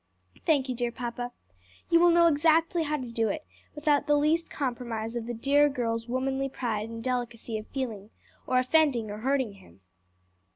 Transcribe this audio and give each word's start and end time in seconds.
"Thank 0.47 0.67
you, 0.67 0.73
dear 0.73 0.91
papa. 0.91 1.31
You 1.91 1.99
will 1.99 2.09
know 2.09 2.25
exactly 2.25 2.81
how 2.81 2.97
to 2.97 3.11
do 3.11 3.29
it 3.29 3.45
without 3.75 4.07
the 4.07 4.17
least 4.17 4.49
compromise 4.49 5.15
of 5.15 5.27
the 5.27 5.33
dear 5.35 5.69
girl's 5.69 6.07
womanly 6.07 6.49
pride 6.49 6.89
and 6.89 7.03
delicacy 7.03 7.55
of 7.59 7.67
feeling, 7.67 8.09
or 8.47 8.57
offending 8.57 9.11
or 9.11 9.19
hurting 9.19 9.53
him. 9.61 9.81